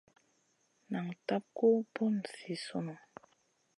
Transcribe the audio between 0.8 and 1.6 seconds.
Nan tab